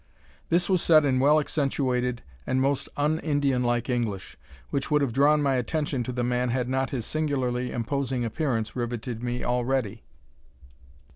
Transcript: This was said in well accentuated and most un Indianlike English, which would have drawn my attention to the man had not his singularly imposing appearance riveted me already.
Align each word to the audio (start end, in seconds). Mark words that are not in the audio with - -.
This 0.49 0.67
was 0.67 0.81
said 0.81 1.05
in 1.05 1.19
well 1.19 1.39
accentuated 1.39 2.23
and 2.47 2.59
most 2.59 2.89
un 2.97 3.19
Indianlike 3.19 3.87
English, 3.87 4.35
which 4.71 4.89
would 4.89 5.03
have 5.03 5.13
drawn 5.13 5.43
my 5.43 5.57
attention 5.57 6.01
to 6.05 6.11
the 6.11 6.23
man 6.23 6.49
had 6.49 6.67
not 6.67 6.89
his 6.89 7.05
singularly 7.05 7.71
imposing 7.71 8.25
appearance 8.25 8.75
riveted 8.75 9.21
me 9.21 9.43
already. 9.43 10.01